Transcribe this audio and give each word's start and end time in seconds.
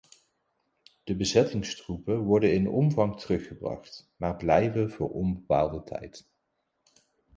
De 1.03 1.15
bezettingstroepen 1.15 2.17
worden 2.19 2.53
in 2.53 2.67
omvang 2.69 3.19
teruggebracht, 3.19 4.11
maar 4.15 4.35
blijven 4.35 4.91
voor 4.91 5.09
onbepaalde 5.09 5.83
tijd. 5.83 6.25